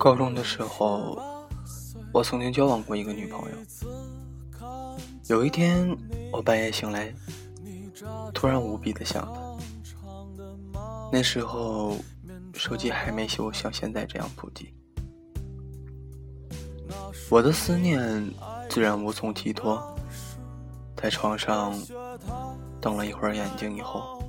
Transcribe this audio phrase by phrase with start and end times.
[0.00, 1.20] 高中的时候，
[2.10, 3.56] 我曾经交往过一个女朋友。
[5.28, 5.94] 有一天，
[6.32, 7.14] 我半夜醒来，
[8.32, 10.80] 突然无比的想她。
[11.12, 11.98] 那时候，
[12.54, 14.72] 手机还没有像现在这样普及。
[17.28, 18.26] 我的思念
[18.70, 19.94] 自然无从寄托，
[20.96, 21.78] 在床上
[22.80, 24.24] 瞪了一会儿眼睛以后，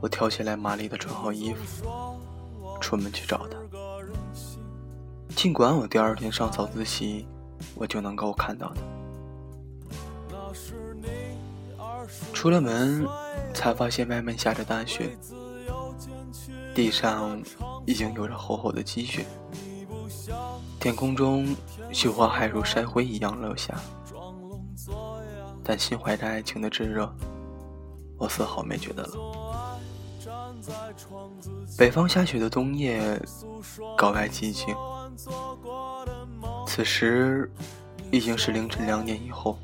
[0.00, 1.84] 我跳起来，麻利的穿好衣服，
[2.80, 3.58] 出门去找她。
[5.44, 7.28] 尽管我第二天上早自习，
[7.74, 8.80] 我就能够看到她。
[12.32, 13.06] 出了门，
[13.52, 15.14] 才发现外面下着大雪，
[16.74, 17.38] 地上
[17.84, 19.26] 已经有着厚厚的积雪。
[20.80, 21.54] 天空中，
[21.92, 23.74] 雪花还如筛灰一样落下，
[25.62, 27.14] 但心怀着爱情的炙热，
[28.16, 29.12] 我丝毫没觉得冷。
[31.76, 33.20] 北方下雪的冬夜，
[33.96, 34.74] 格外寂静。
[36.66, 37.50] 此时
[38.10, 39.58] 已经是凌晨两点以后，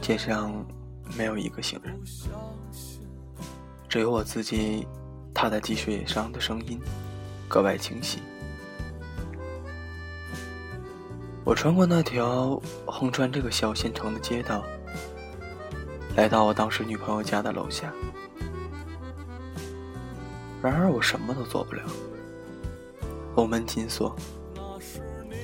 [0.00, 0.52] 街上
[1.16, 1.98] 没有一个行人，
[3.88, 4.86] 只有我自己
[5.32, 6.80] 踏在积雪上的声音
[7.48, 8.20] 格外清晰。
[11.44, 14.64] 我穿过那条横穿这个小县城的街道，
[16.16, 17.92] 来到我当时女朋友家的楼下。
[20.62, 21.82] 然而我什么都做不了，
[23.36, 24.14] 楼门紧锁。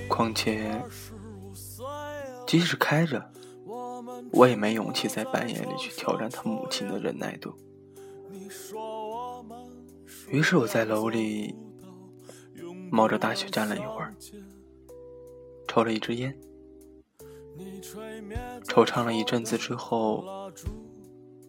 [0.08, 0.80] 况且，
[2.46, 3.30] 即使开着，
[4.32, 7.52] 我也没勇气在半夜里去挑战他母亲的忍耐度。
[10.28, 11.54] 于是我在楼里
[12.90, 14.14] 冒着大雪站了一会儿。
[15.66, 16.38] 抽了一支烟，
[18.64, 20.24] 惆怅了一阵子之后，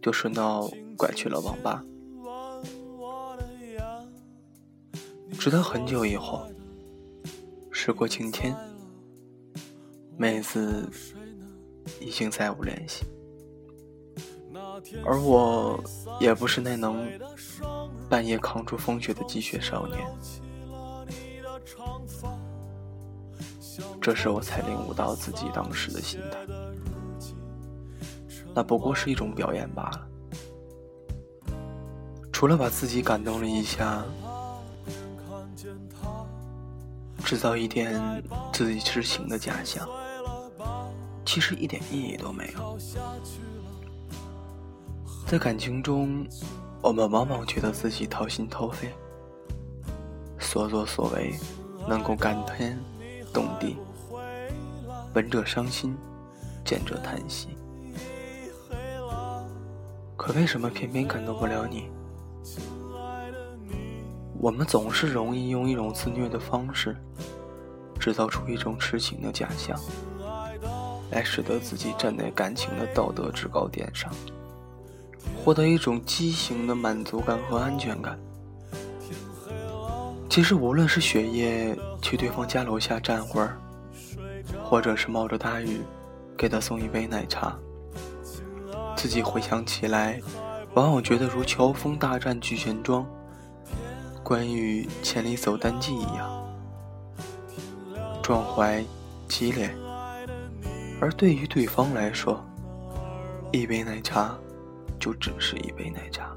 [0.01, 1.83] 就顺道拐去了网吧。
[5.39, 6.45] 直到很久以后，
[7.71, 8.53] 时过境迁，
[10.17, 10.85] 妹子
[12.01, 13.05] 已经再无联系，
[15.05, 15.81] 而我
[16.19, 17.09] 也不是那能
[18.09, 20.05] 半夜扛住风雪的积雪少年。
[24.01, 26.37] 这时我才领悟到自己当时的心态，
[28.53, 30.05] 那不过是一种表演罢了。
[32.33, 34.03] 除了把自己感动了一下，
[37.29, 37.93] 制造一点
[38.51, 39.87] 自己痴情的假象，
[41.23, 42.75] 其实一点意义都没有。
[45.27, 46.25] 在感情中，
[46.81, 48.91] 我们往往觉得自己掏心掏肺，
[50.39, 51.35] 所作所为
[51.87, 52.75] 能够感天
[53.31, 53.77] 动地。
[55.13, 55.95] 闻者伤心，
[56.65, 57.49] 见者叹息。
[60.17, 61.91] 可为什么偏偏感动不了你？
[64.39, 66.95] 我们总是容易用一种自虐的方式，
[67.99, 69.77] 制造出一种痴情的假象，
[71.11, 74.09] 来使得自己站在感情的道德制高点上，
[75.43, 78.17] 获得一种畸形的满足感和安全感。
[80.29, 83.59] 其实，无论是雪夜去对方家楼下站会儿。
[84.63, 85.81] 或者是冒着大雨，
[86.37, 87.57] 给他送一杯奶茶。
[88.95, 90.21] 自己回想起来，
[90.75, 93.03] 往往觉得如乔峰大战聚贤庄，
[94.29, 96.47] 关羽千里走单骑一样，
[98.21, 98.85] 壮怀
[99.27, 99.75] 激烈。
[101.01, 102.39] 而对于对方来说，
[103.51, 104.37] 一杯奶茶
[104.99, 106.29] 就只是一杯奶茶，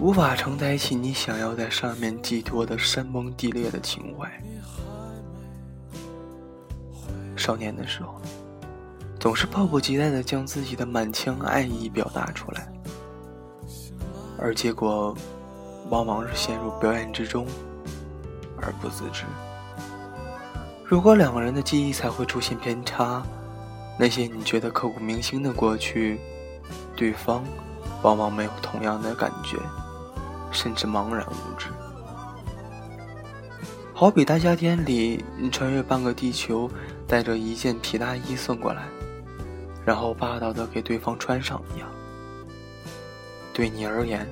[0.00, 4.42] 无法承载起你想要在上面寄托的山崩地裂的情怀。
[7.36, 8.18] 少年的时候，
[9.20, 12.66] 总是迫不及待地将自己的满腔爱意表达出来，
[14.38, 15.14] 而结果
[15.88, 17.46] 往往是陷入表演之中
[18.60, 19.24] 而不自知。
[20.84, 23.22] 如果两个人的记忆才会出现偏差，
[23.98, 26.20] 那些你觉得刻骨铭心的过去，
[26.96, 27.44] 对方
[28.02, 29.58] 往往没有同样的感觉，
[30.50, 31.66] 甚至茫然无知。
[33.94, 36.70] 好比大夏天里，你穿越半个地球。
[37.08, 38.82] 带着一件皮大衣送过来，
[39.82, 41.88] 然后霸道的给对方穿上一样。
[43.54, 44.28] 对你而言，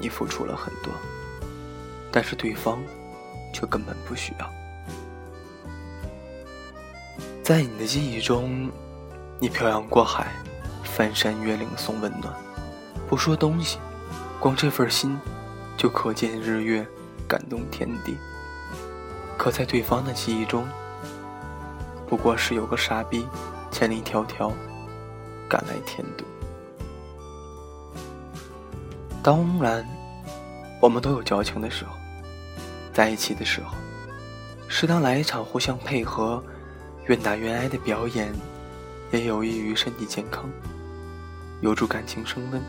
[0.00, 0.92] 你付出了很多，
[2.10, 2.82] 但是对方
[3.52, 4.50] 却根本不需要。
[7.42, 8.70] 在你的记忆中，
[9.40, 10.32] 你漂洋过海，
[10.84, 12.34] 翻山越岭送温暖，
[13.08, 13.78] 不说东西，
[14.38, 15.18] 光这份心
[15.76, 16.86] 就可见日月，
[17.26, 18.16] 感动天地。
[19.36, 20.66] 可在对方的记忆中，
[22.06, 23.26] 不过是有个傻逼，
[23.70, 24.52] 千里迢迢
[25.48, 26.24] 赶来添堵。
[29.22, 29.84] 当然，
[30.80, 31.92] 我们都有矫情的时候，
[32.92, 33.74] 在一起的时候，
[34.68, 36.42] 适当来一场互相配合、
[37.06, 38.32] 愿打愿挨的表演，
[39.12, 40.48] 也有益于身体健康，
[41.60, 42.62] 有助感情升温。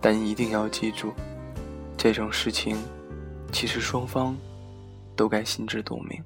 [0.00, 1.12] 但一定要记住，
[1.96, 2.76] 这种事情
[3.50, 4.36] 其实双方
[5.16, 6.22] 都该心知肚明。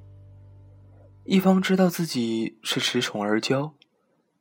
[1.25, 3.71] 一方知道自己是恃宠而骄，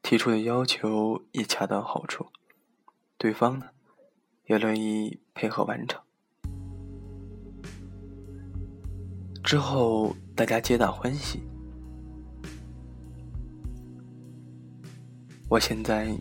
[0.01, 2.27] 提出的要求也恰到好处，
[3.17, 3.67] 对方呢
[4.45, 6.01] 也乐意配合完成。
[9.43, 11.41] 之后大家皆大欢喜。
[15.49, 16.15] 我现在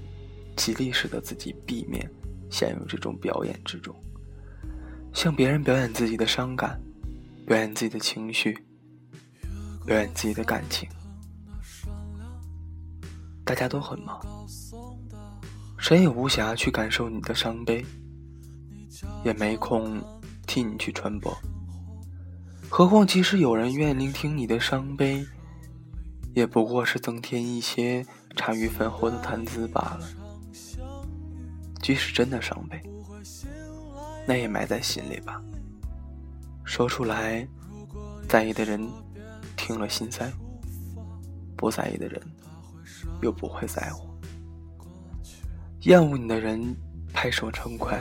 [0.56, 2.11] 极力使得自己避免
[2.50, 3.94] 陷入这种表演之中，
[5.12, 6.81] 向别人表演自己的伤感，
[7.46, 8.58] 表演自己的情绪。
[9.87, 10.87] 表演自己的感情，
[13.44, 14.20] 大家都很忙，
[15.78, 17.84] 谁也无暇去感受你的伤悲，
[19.25, 20.02] 也没空
[20.47, 21.37] 替你去传播。
[22.69, 25.26] 何况，即使有人愿意聆听你的伤悲，
[26.35, 28.06] 也不过是增添一些
[28.37, 30.08] 茶余饭后的谈资罢了。
[31.82, 32.81] 即使真的伤悲，
[34.26, 35.43] 那也埋在心里吧。
[36.64, 37.47] 说出来，
[38.29, 38.88] 在意的人。
[39.56, 40.32] 听了心塞，
[41.55, 42.20] 不在意的人
[43.20, 44.08] 又不会在乎。
[45.82, 46.75] 厌恶你的人
[47.12, 48.00] 拍手称快，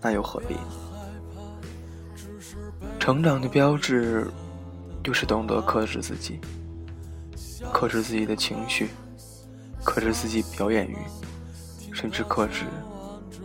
[0.00, 0.56] 那又何必？
[2.98, 4.30] 成长的标志
[5.02, 6.40] 就是懂得克制自己，
[7.72, 8.88] 克制自己的情绪，
[9.84, 10.96] 克制自己表演欲，
[11.92, 12.64] 甚至克制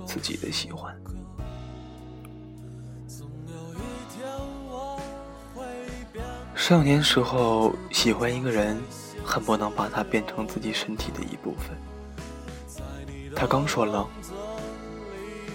[0.06, 0.96] 自己的喜欢。
[6.56, 8.82] 少年时候喜欢一个人，
[9.24, 11.78] 恨不能把他变成自己身体的一部分。
[13.36, 14.08] 他刚说冷，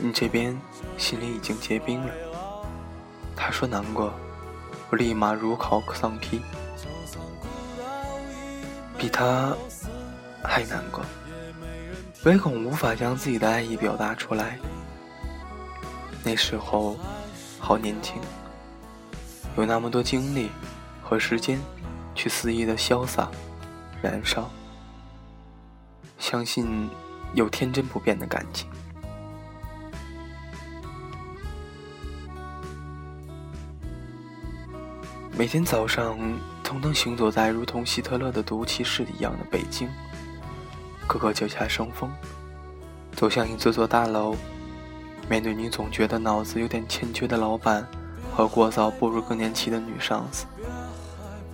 [0.02, 0.58] 你这边
[0.96, 2.12] 心里已经结冰了。
[3.36, 4.12] 他说难过，
[4.90, 6.40] 我立马如考丧批，
[8.96, 9.56] 比他
[10.42, 11.04] 还难过，
[12.24, 14.58] 唯恐无法将自己的爱意表达出来。
[16.24, 16.96] 那时候
[17.58, 18.20] 好年轻，
[19.56, 20.50] 有那么多精力。
[21.02, 21.58] 和时间，
[22.14, 23.28] 去肆意的潇洒、
[24.00, 24.48] 燃烧，
[26.20, 26.88] 相信
[27.34, 28.70] 有天真不变的感情。
[35.40, 36.18] 每天早上，
[36.62, 39.88] 腾腾行走在如同希特勒的毒气室一样的北京，
[41.06, 42.10] 个个脚下生风，
[43.16, 44.36] 走向一座座大楼，
[45.30, 47.88] 面对你总觉得脑子有点欠缺的老板
[48.30, 50.44] 和过早步入更年期的女上司。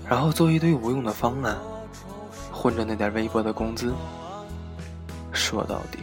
[0.04, 1.56] 然后做一堆无用的方案，
[2.50, 3.94] 混着那点微薄的工资。
[5.30, 6.00] 说到底，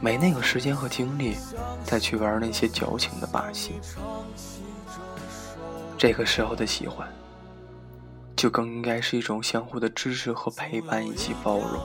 [0.00, 1.36] 没那个时间和精力
[1.84, 3.74] 再去玩那些矫情的把戏。
[6.06, 7.08] 这个时候的喜欢，
[8.36, 11.80] 就更应该是一种相互的支持和陪伴以及包容。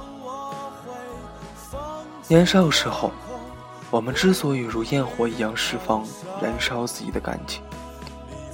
[2.27, 3.13] 年少时候，
[3.89, 6.05] 我们之所以如焰火一样释放、
[6.41, 7.63] 燃烧自己的感情，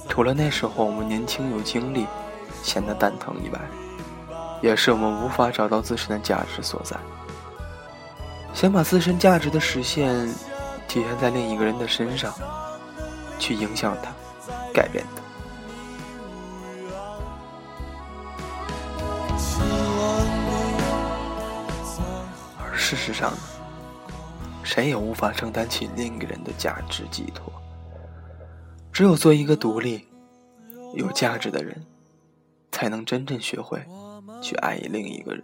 [0.08, 2.06] 除了那时候我们年轻有精力。
[2.62, 3.60] 显得蛋疼以外，
[4.62, 6.96] 也是我们无法找到自身的价值所在。
[8.54, 10.28] 想把自身价值的实现
[10.86, 12.32] 体现在另一个人的身上，
[13.36, 14.12] 去影响他，
[14.72, 15.25] 改变他。
[22.86, 23.34] 事实上，
[24.62, 27.52] 谁也无法承担起另一个人的价值寄托。
[28.92, 30.06] 只有做一个独立、
[30.94, 31.84] 有价值的人。
[32.72, 33.82] 才能真正学会
[34.42, 35.42] 去爱另一个人，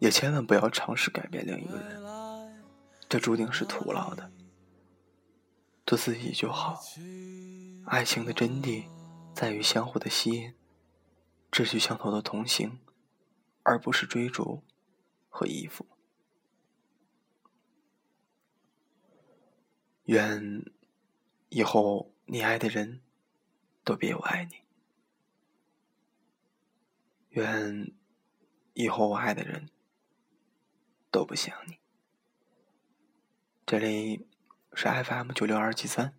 [0.00, 2.62] 也千万不要尝试改变另一个人，
[3.08, 4.30] 这注定是徒劳的。
[5.86, 6.78] 做自己就好。
[7.86, 8.84] 爱情的真谛
[9.34, 10.52] 在于相互的吸引，
[11.50, 12.78] 志趣相投的同行，
[13.62, 14.62] 而不是追逐
[15.32, 15.86] 和衣服。
[20.04, 20.62] 愿
[21.48, 23.00] 以后你爱的人
[23.82, 24.56] 都别有爱你。
[27.30, 27.90] 愿
[28.74, 29.70] 以后我爱的人
[31.10, 31.78] 都不想你。
[33.64, 34.28] 这里
[34.74, 36.14] 是 FM 九六二七三，